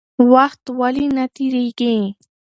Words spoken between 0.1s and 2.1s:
وخت ولې نه تېرېږي؟